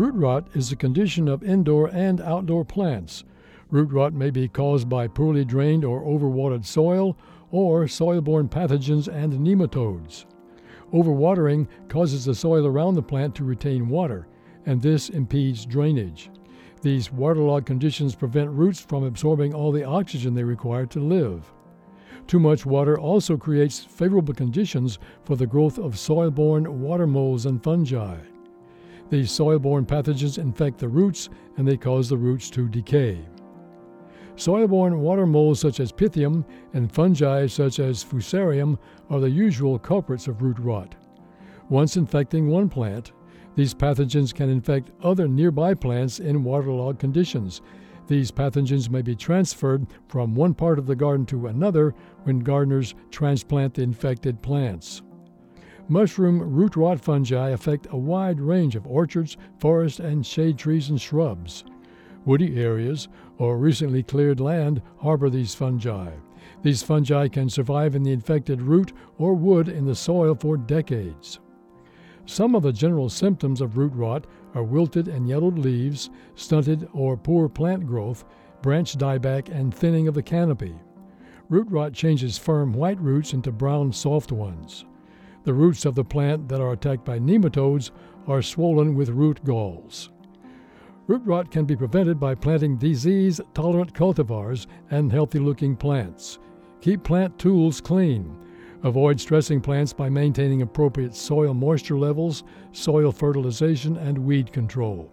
Root 0.00 0.14
rot 0.14 0.48
is 0.54 0.72
a 0.72 0.76
condition 0.76 1.28
of 1.28 1.42
indoor 1.42 1.88
and 1.88 2.22
outdoor 2.22 2.64
plants. 2.64 3.24
Root 3.70 3.92
rot 3.92 4.14
may 4.14 4.30
be 4.30 4.48
caused 4.48 4.88
by 4.88 5.06
poorly 5.06 5.44
drained 5.44 5.84
or 5.84 6.02
overwatered 6.02 6.64
soil 6.64 7.18
or 7.50 7.86
soil-borne 7.86 8.48
pathogens 8.48 9.08
and 9.08 9.34
nematodes. 9.34 10.24
Overwatering 10.94 11.68
causes 11.90 12.24
the 12.24 12.34
soil 12.34 12.66
around 12.66 12.94
the 12.94 13.02
plant 13.02 13.34
to 13.34 13.44
retain 13.44 13.90
water, 13.90 14.26
and 14.64 14.80
this 14.80 15.10
impedes 15.10 15.66
drainage. 15.66 16.30
These 16.80 17.12
waterlogged 17.12 17.66
conditions 17.66 18.14
prevent 18.14 18.48
roots 18.48 18.80
from 18.80 19.04
absorbing 19.04 19.52
all 19.52 19.70
the 19.70 19.84
oxygen 19.84 20.32
they 20.32 20.44
require 20.44 20.86
to 20.86 20.98
live. 20.98 21.52
Too 22.26 22.40
much 22.40 22.64
water 22.64 22.98
also 22.98 23.36
creates 23.36 23.84
favorable 23.84 24.32
conditions 24.32 24.98
for 25.24 25.36
the 25.36 25.46
growth 25.46 25.78
of 25.78 25.98
soil-borne 25.98 26.80
water 26.80 27.06
molds 27.06 27.44
and 27.44 27.62
fungi. 27.62 28.16
These 29.10 29.32
soil-borne 29.32 29.86
pathogens 29.86 30.38
infect 30.38 30.78
the 30.78 30.88
roots 30.88 31.28
and 31.56 31.66
they 31.66 31.76
cause 31.76 32.08
the 32.08 32.16
roots 32.16 32.48
to 32.50 32.68
decay. 32.68 33.18
Soil-borne 34.36 35.00
water 35.00 35.26
molds 35.26 35.60
such 35.60 35.80
as 35.80 35.92
Pythium 35.92 36.44
and 36.72 36.90
fungi 36.90 37.46
such 37.46 37.80
as 37.80 38.04
Fusarium 38.04 38.78
are 39.10 39.20
the 39.20 39.28
usual 39.28 39.78
culprits 39.78 40.28
of 40.28 40.40
root 40.40 40.58
rot. 40.60 40.94
Once 41.68 41.96
infecting 41.96 42.48
one 42.48 42.68
plant, 42.68 43.12
these 43.56 43.74
pathogens 43.74 44.32
can 44.32 44.48
infect 44.48 44.92
other 45.02 45.26
nearby 45.26 45.74
plants 45.74 46.20
in 46.20 46.44
waterlogged 46.44 47.00
conditions. 47.00 47.62
These 48.06 48.30
pathogens 48.30 48.88
may 48.88 49.02
be 49.02 49.16
transferred 49.16 49.86
from 50.08 50.36
one 50.36 50.54
part 50.54 50.78
of 50.78 50.86
the 50.86 50.96
garden 50.96 51.26
to 51.26 51.48
another 51.48 51.94
when 52.22 52.38
gardeners 52.38 52.94
transplant 53.10 53.74
the 53.74 53.82
infected 53.82 54.40
plants. 54.40 55.02
Mushroom 55.90 56.38
root 56.54 56.76
rot 56.76 57.00
fungi 57.00 57.48
affect 57.48 57.88
a 57.90 57.96
wide 57.96 58.40
range 58.40 58.76
of 58.76 58.86
orchards, 58.86 59.36
forests, 59.58 59.98
and 59.98 60.24
shade 60.24 60.56
trees 60.56 60.88
and 60.88 61.00
shrubs. 61.00 61.64
Woody 62.24 62.62
areas 62.62 63.08
or 63.38 63.58
recently 63.58 64.04
cleared 64.04 64.38
land 64.38 64.80
harbor 64.98 65.28
these 65.28 65.52
fungi. 65.52 66.12
These 66.62 66.84
fungi 66.84 67.26
can 67.26 67.50
survive 67.50 67.96
in 67.96 68.04
the 68.04 68.12
infected 68.12 68.62
root 68.62 68.92
or 69.18 69.34
wood 69.34 69.68
in 69.68 69.84
the 69.84 69.96
soil 69.96 70.36
for 70.36 70.56
decades. 70.56 71.40
Some 72.24 72.54
of 72.54 72.62
the 72.62 72.72
general 72.72 73.08
symptoms 73.08 73.60
of 73.60 73.76
root 73.76 73.92
rot 73.92 74.28
are 74.54 74.62
wilted 74.62 75.08
and 75.08 75.28
yellowed 75.28 75.58
leaves, 75.58 76.08
stunted 76.36 76.88
or 76.92 77.16
poor 77.16 77.48
plant 77.48 77.84
growth, 77.84 78.24
branch 78.62 78.96
dieback, 78.96 79.48
and 79.48 79.74
thinning 79.74 80.06
of 80.06 80.14
the 80.14 80.22
canopy. 80.22 80.76
Root 81.48 81.66
rot 81.68 81.92
changes 81.92 82.38
firm 82.38 82.72
white 82.72 83.00
roots 83.00 83.32
into 83.32 83.50
brown 83.50 83.92
soft 83.92 84.30
ones. 84.30 84.84
The 85.44 85.54
roots 85.54 85.86
of 85.86 85.94
the 85.94 86.04
plant 86.04 86.48
that 86.48 86.60
are 86.60 86.72
attacked 86.72 87.04
by 87.04 87.18
nematodes 87.18 87.90
are 88.26 88.42
swollen 88.42 88.94
with 88.94 89.08
root 89.08 89.42
galls. 89.44 90.10
Root 91.06 91.22
rot 91.24 91.50
can 91.50 91.64
be 91.64 91.74
prevented 91.74 92.20
by 92.20 92.34
planting 92.34 92.76
disease 92.76 93.40
tolerant 93.54 93.94
cultivars 93.94 94.66
and 94.90 95.10
healthy 95.10 95.38
looking 95.38 95.74
plants. 95.74 96.38
Keep 96.82 97.04
plant 97.04 97.38
tools 97.38 97.80
clean. 97.80 98.36
Avoid 98.82 99.20
stressing 99.20 99.60
plants 99.60 99.92
by 99.92 100.08
maintaining 100.08 100.62
appropriate 100.62 101.14
soil 101.14 101.52
moisture 101.52 101.98
levels, 101.98 102.44
soil 102.72 103.10
fertilization, 103.10 103.96
and 103.96 104.16
weed 104.18 104.52
control. 104.52 105.10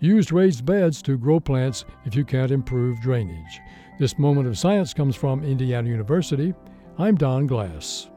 Use 0.00 0.32
raised 0.32 0.64
beds 0.64 1.02
to 1.02 1.18
grow 1.18 1.40
plants 1.40 1.84
if 2.04 2.14
you 2.14 2.24
can't 2.24 2.50
improve 2.50 3.00
drainage. 3.00 3.60
This 3.98 4.18
moment 4.18 4.46
of 4.46 4.58
science 4.58 4.94
comes 4.94 5.16
from 5.16 5.42
Indiana 5.42 5.88
University. 5.88 6.54
I'm 6.98 7.16
Don 7.16 7.46
Glass. 7.46 8.10